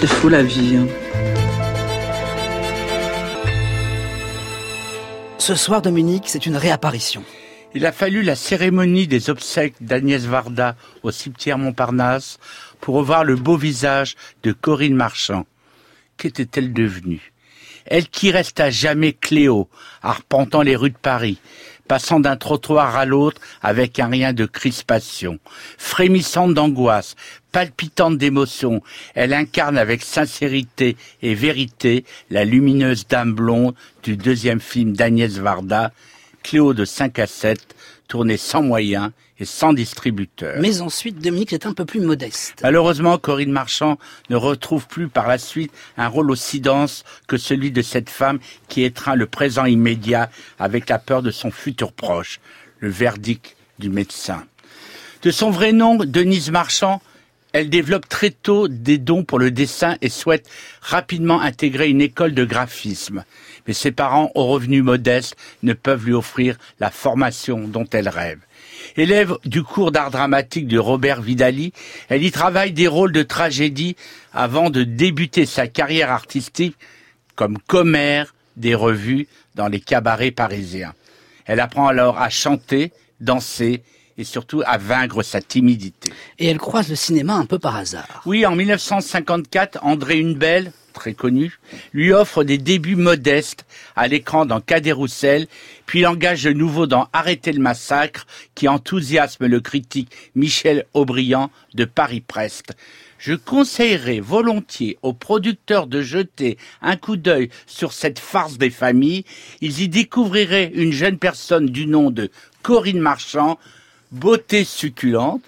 C'est 0.00 0.06
fou 0.06 0.30
la 0.30 0.42
vie. 0.42 0.76
hein. 0.76 0.86
Ce 5.36 5.54
soir, 5.54 5.82
Dominique, 5.82 6.24
c'est 6.26 6.46
une 6.46 6.56
réapparition. 6.56 7.22
Il 7.74 7.84
a 7.84 7.92
fallu 7.92 8.22
la 8.22 8.34
cérémonie 8.34 9.06
des 9.06 9.28
obsèques 9.28 9.74
d'Agnès 9.82 10.24
Varda 10.24 10.74
au 11.02 11.10
cimetière 11.10 11.58
Montparnasse 11.58 12.38
pour 12.80 12.94
revoir 12.94 13.24
le 13.24 13.36
beau 13.36 13.58
visage 13.58 14.16
de 14.42 14.52
Corinne 14.52 14.94
Marchand. 14.94 15.44
Qu'était-elle 16.16 16.72
devenue? 16.72 17.32
Elle 17.84 18.08
qui 18.08 18.30
reste 18.30 18.58
à 18.60 18.70
jamais 18.70 19.12
Cléo, 19.12 19.68
arpentant 20.02 20.62
les 20.62 20.76
rues 20.76 20.90
de 20.90 20.96
Paris, 20.96 21.38
passant 21.90 22.20
d'un 22.20 22.36
trottoir 22.36 22.94
à 22.94 23.04
l'autre 23.04 23.40
avec 23.62 23.98
un 23.98 24.06
rien 24.06 24.32
de 24.32 24.46
crispation, 24.46 25.40
frémissante 25.76 26.54
d'angoisse, 26.54 27.16
palpitante 27.50 28.16
d'émotion, 28.16 28.80
elle 29.16 29.32
incarne 29.32 29.76
avec 29.76 30.02
sincérité 30.02 30.96
et 31.20 31.34
vérité 31.34 32.04
la 32.30 32.44
lumineuse 32.44 33.08
dame 33.08 33.32
blonde 33.32 33.74
du 34.04 34.16
deuxième 34.16 34.60
film 34.60 34.92
d'Agnès 34.92 35.32
Varda, 35.38 35.90
Cléo 36.44 36.74
de 36.74 36.84
5 36.84 37.18
à 37.18 37.26
7, 37.26 37.58
tourné 38.10 38.36
sans 38.36 38.60
moyens 38.60 39.12
et 39.38 39.44
sans 39.44 39.72
distributeur. 39.72 40.56
Mais 40.60 40.80
ensuite, 40.80 41.20
Dominique 41.20 41.52
est 41.52 41.64
un 41.64 41.72
peu 41.72 41.84
plus 41.84 42.00
modeste. 42.00 42.56
Malheureusement, 42.62 43.16
Corinne 43.18 43.52
Marchand 43.52 43.98
ne 44.30 44.36
retrouve 44.36 44.88
plus 44.88 45.08
par 45.08 45.28
la 45.28 45.38
suite 45.38 45.72
un 45.96 46.08
rôle 46.08 46.32
aussi 46.32 46.60
dense 46.60 47.04
que 47.28 47.38
celui 47.38 47.70
de 47.70 47.82
cette 47.82 48.10
femme 48.10 48.40
qui 48.68 48.82
étreint 48.82 49.14
le 49.14 49.26
présent 49.26 49.64
immédiat 49.64 50.28
avec 50.58 50.88
la 50.88 50.98
peur 50.98 51.22
de 51.22 51.30
son 51.30 51.52
futur 51.52 51.92
proche, 51.92 52.40
le 52.80 52.90
verdict 52.90 53.56
du 53.78 53.88
médecin. 53.88 54.44
De 55.22 55.30
son 55.30 55.50
vrai 55.50 55.72
nom, 55.72 55.94
Denise 55.96 56.50
Marchand, 56.50 57.00
elle 57.52 57.70
développe 57.70 58.08
très 58.08 58.30
tôt 58.30 58.68
des 58.68 58.98
dons 58.98 59.24
pour 59.24 59.38
le 59.38 59.50
dessin 59.50 59.96
et 60.00 60.08
souhaite 60.08 60.48
rapidement 60.80 61.40
intégrer 61.40 61.88
une 61.88 62.00
école 62.00 62.34
de 62.34 62.44
graphisme. 62.44 63.24
Mais 63.66 63.72
ses 63.72 63.90
parents, 63.90 64.30
aux 64.34 64.46
revenus 64.46 64.82
modestes, 64.82 65.36
ne 65.62 65.72
peuvent 65.72 66.06
lui 66.06 66.12
offrir 66.12 66.56
la 66.78 66.90
formation 66.90 67.66
dont 67.66 67.86
elle 67.92 68.08
rêve. 68.08 68.38
Élève 68.96 69.36
du 69.44 69.62
cours 69.62 69.92
d'art 69.92 70.10
dramatique 70.10 70.66
de 70.66 70.78
Robert 70.78 71.22
Vidali, 71.22 71.72
elle 72.08 72.22
y 72.22 72.30
travaille 72.30 72.72
des 72.72 72.88
rôles 72.88 73.12
de 73.12 73.22
tragédie 73.22 73.96
avant 74.32 74.70
de 74.70 74.82
débuter 74.84 75.46
sa 75.46 75.66
carrière 75.66 76.10
artistique 76.10 76.76
comme 77.34 77.58
commère 77.58 78.34
des 78.56 78.74
revues 78.74 79.26
dans 79.54 79.68
les 79.68 79.80
cabarets 79.80 80.30
parisiens. 80.30 80.94
Elle 81.46 81.60
apprend 81.60 81.88
alors 81.88 82.18
à 82.18 82.30
chanter, 82.30 82.92
danser 83.20 83.82
et 84.20 84.24
surtout 84.24 84.62
à 84.66 84.76
vaincre 84.78 85.22
sa 85.22 85.40
timidité. 85.40 86.12
Et 86.38 86.46
elle 86.46 86.58
croise 86.58 86.88
le 86.90 86.94
cinéma 86.94 87.34
un 87.34 87.46
peu 87.46 87.58
par 87.58 87.76
hasard. 87.76 88.22
Oui, 88.26 88.44
en 88.44 88.54
1954, 88.54 89.78
André 89.82 90.18
Hunebelle, 90.18 90.72
très 90.92 91.14
connu, 91.14 91.58
lui 91.92 92.12
offre 92.12 92.44
des 92.44 92.58
débuts 92.58 92.96
modestes 92.96 93.64
à 93.96 94.08
l'écran 94.08 94.44
dans 94.44 94.60
Cadet 94.60 94.92
Roussel, 94.92 95.46
puis 95.86 96.02
l'engage 96.02 96.44
de 96.44 96.52
nouveau 96.52 96.86
dans 96.86 97.08
Arrêter 97.12 97.52
le 97.52 97.62
massacre, 97.62 98.26
qui 98.54 98.68
enthousiasme 98.68 99.46
le 99.46 99.60
critique 99.60 100.10
Michel 100.34 100.84
Aubriand 100.92 101.50
de 101.74 101.86
Paris 101.86 102.20
Prest. 102.20 102.76
Je 103.18 103.34
conseillerais 103.34 104.20
volontiers 104.20 104.98
aux 105.02 105.12
producteurs 105.12 105.86
de 105.86 106.00
jeter 106.00 106.56
un 106.80 106.96
coup 106.96 107.16
d'œil 107.16 107.50
sur 107.66 107.92
cette 107.92 108.18
farce 108.18 108.56
des 108.56 108.70
familles. 108.70 109.24
Ils 109.60 109.80
y 109.80 109.88
découvriraient 109.88 110.70
une 110.74 110.92
jeune 110.92 111.18
personne 111.18 111.66
du 111.66 111.86
nom 111.86 112.10
de 112.10 112.30
Corinne 112.62 113.00
Marchand, 113.00 113.58
beauté 114.12 114.64
succulente, 114.64 115.42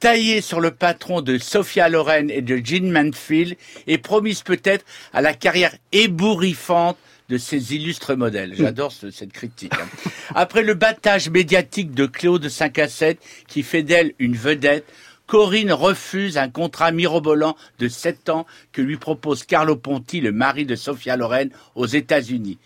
taillée 0.00 0.40
sur 0.40 0.60
le 0.60 0.70
patron 0.72 1.22
de 1.22 1.38
Sophia 1.38 1.88
Loren 1.88 2.30
et 2.30 2.42
de 2.42 2.60
Jean 2.62 2.90
Manfield 2.90 3.56
et 3.86 3.98
promise 3.98 4.42
peut-être 4.42 4.84
à 5.12 5.20
la 5.22 5.34
carrière 5.34 5.74
ébouriffante 5.92 6.98
de 7.28 7.38
ces 7.38 7.74
illustres 7.74 8.14
modèles. 8.14 8.54
J'adore 8.54 8.92
ce- 8.92 9.10
cette 9.10 9.32
critique. 9.32 9.72
hein. 9.74 9.88
Après 10.34 10.62
le 10.62 10.74
battage 10.74 11.28
médiatique 11.30 11.92
de 11.92 12.06
Cléo 12.06 12.38
de 12.38 12.48
5 12.48 12.78
à 12.78 12.88
7, 12.88 13.18
qui 13.48 13.62
fait 13.62 13.82
d'elle 13.82 14.12
une 14.18 14.36
vedette, 14.36 14.84
Corinne 15.26 15.72
refuse 15.72 16.38
un 16.38 16.48
contrat 16.48 16.92
mirobolant 16.92 17.56
de 17.80 17.88
7 17.88 18.28
ans 18.28 18.46
que 18.70 18.80
lui 18.80 18.96
propose 18.96 19.42
Carlo 19.42 19.74
Ponti, 19.74 20.20
le 20.20 20.30
mari 20.30 20.66
de 20.66 20.76
Sophia 20.76 21.16
Loren, 21.16 21.50
aux 21.74 21.86
États-Unis. 21.86 22.58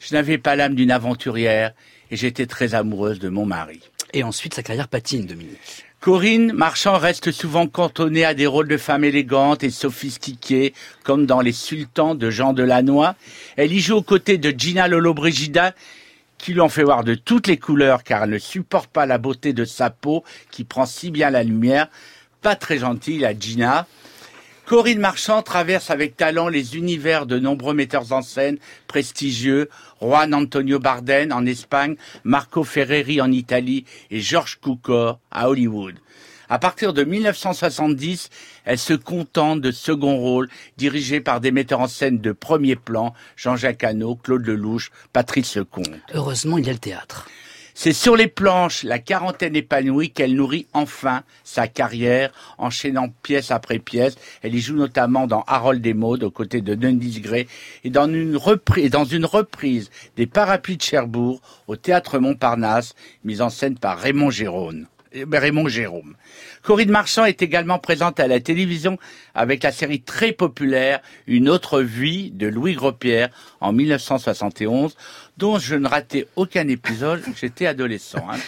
Je 0.00 0.14
n'avais 0.14 0.36
pas 0.36 0.54
l'âme 0.54 0.74
d'une 0.74 0.90
aventurière 0.90 1.72
et 2.10 2.16
j'étais 2.16 2.44
très 2.44 2.74
amoureuse 2.74 3.20
de 3.20 3.30
mon 3.30 3.46
mari. 3.46 3.80
Et 4.14 4.22
ensuite, 4.22 4.54
sa 4.54 4.62
carrière 4.62 4.86
patine, 4.86 5.26
Dominique. 5.26 5.84
Corinne 6.00 6.52
Marchand 6.52 6.98
reste 6.98 7.32
souvent 7.32 7.66
cantonnée 7.66 8.24
à 8.24 8.32
des 8.32 8.46
rôles 8.46 8.68
de 8.68 8.76
femmes 8.76 9.02
élégantes 9.02 9.64
et 9.64 9.70
sophistiquées, 9.70 10.72
comme 11.02 11.26
dans 11.26 11.40
Les 11.40 11.52
Sultans 11.52 12.14
de 12.14 12.30
Jean 12.30 12.52
Delannoy. 12.52 13.14
Elle 13.56 13.72
y 13.72 13.80
joue 13.80 13.96
aux 13.96 14.02
côtés 14.02 14.38
de 14.38 14.54
Gina 14.56 14.86
Lollobrigida, 14.86 15.74
qui 16.38 16.52
lui 16.52 16.60
en 16.60 16.68
fait 16.68 16.84
voir 16.84 17.02
de 17.02 17.16
toutes 17.16 17.48
les 17.48 17.56
couleurs 17.56 18.04
car 18.04 18.22
elle 18.22 18.30
ne 18.30 18.38
supporte 18.38 18.88
pas 18.88 19.04
la 19.04 19.18
beauté 19.18 19.52
de 19.52 19.64
sa 19.64 19.90
peau 19.90 20.22
qui 20.52 20.62
prend 20.62 20.86
si 20.86 21.10
bien 21.10 21.30
la 21.30 21.42
lumière. 21.42 21.88
Pas 22.40 22.54
très 22.54 22.78
gentille, 22.78 23.18
la 23.18 23.36
Gina. 23.36 23.88
Corinne 24.66 24.98
Marchand 24.98 25.42
traverse 25.42 25.90
avec 25.90 26.16
talent 26.16 26.48
les 26.48 26.76
univers 26.76 27.26
de 27.26 27.38
nombreux 27.38 27.74
metteurs 27.74 28.12
en 28.12 28.22
scène 28.22 28.56
prestigieux, 28.86 29.68
Juan 30.00 30.32
Antonio 30.32 30.78
Barden 30.78 31.34
en 31.34 31.44
Espagne, 31.44 31.96
Marco 32.24 32.64
Ferreri 32.64 33.20
en 33.20 33.30
Italie 33.30 33.84
et 34.10 34.20
George 34.20 34.58
Cukor 34.62 35.20
à 35.30 35.50
Hollywood. 35.50 35.96
À 36.48 36.58
partir 36.58 36.94
de 36.94 37.04
1970, 37.04 38.30
elle 38.64 38.78
se 38.78 38.94
contente 38.94 39.60
de 39.60 39.70
second 39.70 40.16
rôle 40.16 40.48
dirigés 40.78 41.20
par 41.20 41.40
des 41.42 41.50
metteurs 41.50 41.80
en 41.80 41.88
scène 41.88 42.18
de 42.18 42.32
premier 42.32 42.76
plan, 42.76 43.12
Jean-Jacques 43.36 43.84
Hano, 43.84 44.16
Claude 44.16 44.46
Lelouch, 44.46 44.90
Patrice 45.12 45.56
Lecomte. 45.56 46.00
Heureusement, 46.14 46.56
il 46.56 46.66
y 46.66 46.70
a 46.70 46.72
le 46.72 46.78
théâtre. 46.78 47.28
C'est 47.76 47.92
sur 47.92 48.14
les 48.14 48.28
planches, 48.28 48.84
la 48.84 49.00
quarantaine 49.00 49.56
épanouie, 49.56 50.12
qu'elle 50.12 50.36
nourrit 50.36 50.68
enfin 50.72 51.24
sa 51.42 51.66
carrière, 51.66 52.32
enchaînant 52.56 53.08
pièce 53.24 53.50
après 53.50 53.80
pièce. 53.80 54.14
Elle 54.42 54.54
y 54.54 54.60
joue 54.60 54.76
notamment 54.76 55.26
dans 55.26 55.42
Harold 55.48 55.82
des 55.82 55.92
Maudes, 55.92 56.22
aux 56.22 56.30
côtés 56.30 56.60
de 56.60 56.76
Denise 56.76 57.20
Gray, 57.20 57.48
et 57.82 57.90
dans 57.90 58.06
une 58.06 58.36
reprise, 58.36 58.90
dans 58.90 59.04
une 59.04 59.24
reprise 59.24 59.90
des 60.16 60.26
Parapluies 60.26 60.76
de 60.76 60.82
Cherbourg, 60.82 61.40
au 61.66 61.74
Théâtre 61.74 62.20
Montparnasse, 62.20 62.94
mise 63.24 63.42
en 63.42 63.50
scène 63.50 63.76
par 63.76 63.98
Raymond 63.98 64.30
Jérôme. 64.30 64.86
Euh, 65.14 65.24
Raymond 65.32 65.68
Jérôme. 65.68 66.16
Corinne 66.62 66.90
Marchand 66.90 67.24
est 67.24 67.42
également 67.42 67.78
présente 67.78 68.20
à 68.20 68.26
la 68.26 68.40
télévision 68.40 68.98
avec 69.34 69.62
la 69.62 69.72
série 69.72 70.00
très 70.00 70.32
populaire 70.32 71.00
Une 71.26 71.48
autre 71.48 71.80
vie 71.80 72.30
de 72.30 72.46
Louis 72.46 72.74
Gropierre 72.74 73.30
en 73.60 73.72
1971, 73.72 74.96
dont 75.36 75.58
je 75.58 75.74
ne 75.74 75.86
ratais 75.88 76.26
aucun 76.36 76.68
épisode, 76.68 77.22
j'étais 77.40 77.66
adolescent. 77.66 78.26
hein. 78.30 78.38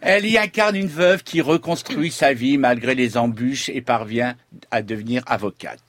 Elle 0.00 0.26
y 0.26 0.38
incarne 0.38 0.76
une 0.76 0.88
veuve 0.88 1.22
qui 1.22 1.40
reconstruit 1.40 2.10
sa 2.10 2.32
vie 2.32 2.58
malgré 2.58 2.94
les 2.94 3.16
embûches 3.16 3.68
et 3.68 3.80
parvient 3.80 4.36
à 4.70 4.82
devenir 4.82 5.22
avocate. 5.26 5.80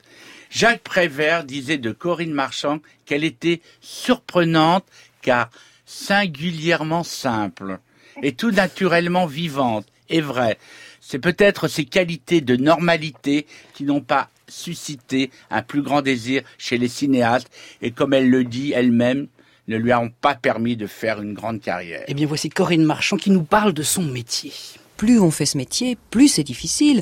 Jacques 0.49 0.83
Prévert 0.83 1.45
disait 1.45 1.77
de 1.77 1.91
Corinne 1.91 2.33
Marchand 2.33 2.79
qu'elle 3.05 3.23
était 3.23 3.61
surprenante 3.79 4.85
car 5.21 5.49
singulièrement 5.85 7.03
simple 7.03 7.79
et 8.21 8.33
tout 8.33 8.51
naturellement 8.51 9.25
vivante 9.25 9.85
et 10.11 10.21
vraie. 10.21 10.57
C'est 10.99 11.19
peut-être 11.19 11.67
ces 11.67 11.85
qualités 11.85 12.41
de 12.41 12.55
normalité 12.55 13.47
qui 13.73 13.83
n'ont 13.83 14.01
pas 14.01 14.29
suscité 14.47 15.31
un 15.49 15.63
plus 15.63 15.81
grand 15.81 16.01
désir 16.01 16.43
chez 16.57 16.77
les 16.77 16.87
cinéastes 16.89 17.49
et 17.81 17.91
comme 17.91 18.13
elle 18.13 18.29
le 18.29 18.43
dit 18.43 18.73
elle-même, 18.73 19.27
ne 19.67 19.77
lui 19.77 19.93
ont 19.93 20.11
pas 20.21 20.35
permis 20.35 20.75
de 20.75 20.87
faire 20.87 21.21
une 21.21 21.33
grande 21.33 21.61
carrière. 21.61 22.03
Eh 22.07 22.13
bien, 22.13 22.27
voici 22.27 22.49
Corinne 22.49 22.83
Marchand 22.83 23.17
qui 23.17 23.31
nous 23.31 23.43
parle 23.43 23.73
de 23.73 23.83
son 23.83 24.03
métier. 24.03 24.51
plus 24.97 25.19
on 25.19 25.31
fait 25.31 25.47
ce 25.47 25.57
métier, 25.57 25.97
plus 26.11 26.27
c'est 26.27 26.43
difficile 26.43 27.01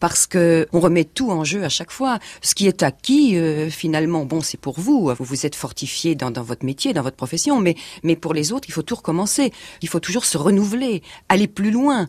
parce 0.00 0.26
que 0.26 0.66
on 0.72 0.80
remet 0.80 1.04
tout 1.04 1.30
en 1.30 1.44
jeu 1.44 1.62
à 1.62 1.68
chaque 1.68 1.92
fois. 1.92 2.18
Ce 2.42 2.56
qui 2.56 2.66
est 2.66 2.82
acquis, 2.82 3.36
euh, 3.36 3.70
finalement, 3.70 4.24
bon, 4.24 4.40
c'est 4.40 4.58
pour 4.58 4.80
vous. 4.80 5.14
Vous 5.16 5.24
vous 5.24 5.46
êtes 5.46 5.54
fortifié 5.54 6.16
dans, 6.16 6.32
dans 6.32 6.42
votre 6.42 6.64
métier, 6.64 6.92
dans 6.92 7.02
votre 7.02 7.16
profession, 7.16 7.60
mais 7.60 7.76
mais 8.02 8.16
pour 8.16 8.34
les 8.34 8.52
autres, 8.52 8.68
il 8.68 8.72
faut 8.72 8.82
tout 8.82 8.96
recommencer. 8.96 9.52
Il 9.80 9.88
faut 9.88 10.00
toujours 10.00 10.24
se 10.24 10.38
renouveler, 10.38 11.02
aller 11.28 11.46
plus 11.46 11.70
loin. 11.70 12.08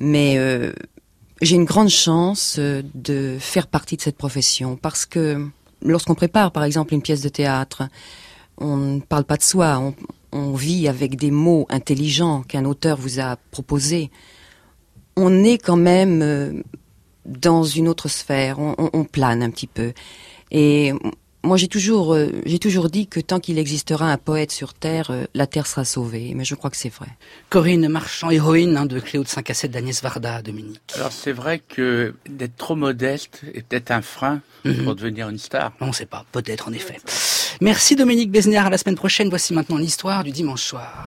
Mais 0.00 0.36
euh, 0.38 0.72
j'ai 1.42 1.56
une 1.56 1.64
grande 1.64 1.88
chance 1.88 2.56
euh, 2.58 2.82
de 2.94 3.36
faire 3.40 3.66
partie 3.66 3.96
de 3.96 4.02
cette 4.02 4.16
profession 4.16 4.76
parce 4.76 5.06
que 5.06 5.46
lorsqu'on 5.82 6.14
prépare, 6.14 6.52
par 6.52 6.64
exemple, 6.64 6.94
une 6.94 7.02
pièce 7.02 7.22
de 7.22 7.28
théâtre, 7.28 7.84
on 8.58 8.76
ne 8.76 9.00
parle 9.00 9.24
pas 9.24 9.36
de 9.36 9.42
soi. 9.42 9.80
On, 10.32 10.52
vit 10.54 10.86
avec 10.86 11.16
des 11.16 11.30
mots 11.30 11.66
intelligents 11.70 12.42
qu'un 12.42 12.66
auteur 12.66 12.98
vous 12.98 13.20
a 13.20 13.36
proposés 13.50 14.10
on 15.16 15.44
est 15.44 15.56
quand 15.56 15.76
même 15.78 16.20
euh, 16.20 16.52
dans 17.24 17.62
une 17.64 17.88
autre 17.88 18.08
sphère, 18.08 18.58
on, 18.58 18.74
on- 18.76 18.90
on 18.92 19.04
plane 19.04 19.42
un 19.42 19.48
petit 19.48 19.66
peu. 19.66 19.94
Et 20.50 20.92
Moi, 21.46 21.56
j'ai 21.56 21.68
toujours, 21.68 22.12
euh, 22.12 22.28
j'ai 22.44 22.58
toujours 22.58 22.90
dit 22.90 23.06
que 23.06 23.20
tant 23.20 23.38
qu'il 23.38 23.58
existera 23.58 24.10
un 24.10 24.18
poète 24.18 24.50
sur 24.50 24.74
Terre, 24.74 25.10
euh, 25.10 25.24
la 25.32 25.46
Terre 25.46 25.66
sera 25.68 25.84
sauvée. 25.84 26.32
Mais 26.34 26.44
je 26.44 26.54
crois 26.56 26.70
que 26.70 26.76
c'est 26.76 26.92
vrai. 26.92 27.06
Corinne 27.50 27.88
Marchand, 27.88 28.30
héroïne 28.30 28.76
hein, 28.76 28.84
de 28.84 28.98
Cléo 28.98 29.22
de 29.22 29.28
5 29.28 29.48
à 29.50 29.54
7 29.54 29.70
d'Agnès 29.70 30.02
Varda, 30.02 30.42
Dominique. 30.42 30.80
Alors 30.96 31.12
c'est 31.12 31.32
vrai 31.32 31.60
que 31.60 32.14
d'être 32.28 32.56
trop 32.56 32.74
modeste 32.74 33.42
est 33.54 33.62
peut-être 33.62 33.92
un 33.92 34.02
frein 34.02 34.40
Mhm. 34.64 34.84
pour 34.84 34.94
devenir 34.96 35.28
une 35.28 35.38
star. 35.38 35.72
On 35.80 35.86
ne 35.88 35.92
sait 35.92 36.06
pas, 36.06 36.24
peut-être 36.32 36.68
en 36.68 36.72
effet. 36.72 36.96
Merci 37.60 37.94
Dominique 37.94 38.30
Besnéard, 38.32 38.66
à 38.66 38.70
la 38.70 38.78
semaine 38.78 38.96
prochaine. 38.96 39.28
Voici 39.28 39.54
maintenant 39.54 39.76
l'histoire 39.78 40.24
du 40.24 40.32
dimanche 40.32 40.62
soir. 40.62 41.04